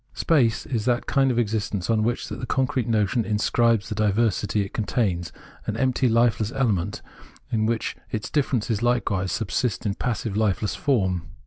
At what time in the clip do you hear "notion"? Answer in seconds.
2.87-3.23